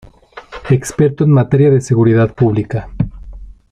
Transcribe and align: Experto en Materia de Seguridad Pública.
Experto 0.71 1.25
en 1.25 1.29
Materia 1.31 1.69
de 1.69 1.79
Seguridad 1.79 2.33
Pública. 2.33 2.89